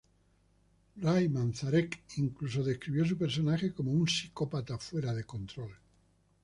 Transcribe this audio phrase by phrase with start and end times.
[0.97, 5.69] Ray Manzarek incluso describió su personaje como "un psicópata fuera de control".